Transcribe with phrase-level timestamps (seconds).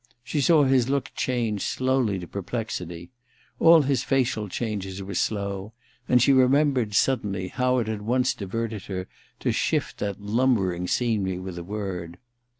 [0.23, 3.11] She saw his look change slowly to perplexity.
[3.59, 5.73] All his facial changes were slow,
[6.09, 9.05] and she remembered, sud denly, how it had once diverted her
[9.41, 12.17] to shift that lumbering scenery with a word.